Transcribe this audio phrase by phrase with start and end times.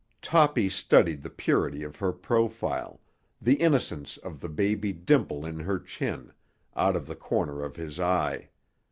[0.23, 3.01] Toppy studied the purity of her profile,
[3.39, 6.33] the innocence of the baby dimple in her chin,
[6.75, 8.49] out of the corner of his eye.